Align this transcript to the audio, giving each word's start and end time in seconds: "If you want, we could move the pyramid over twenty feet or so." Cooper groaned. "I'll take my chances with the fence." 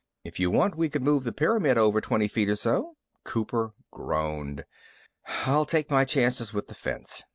"If 0.23 0.39
you 0.39 0.49
want, 0.49 0.73
we 0.75 0.89
could 0.89 1.03
move 1.03 1.25
the 1.25 1.31
pyramid 1.31 1.77
over 1.77 2.01
twenty 2.01 2.27
feet 2.27 2.49
or 2.49 2.55
so." 2.55 2.95
Cooper 3.23 3.75
groaned. 3.91 4.65
"I'll 5.45 5.67
take 5.67 5.91
my 5.91 6.05
chances 6.05 6.51
with 6.51 6.65
the 6.69 6.73
fence." 6.73 7.21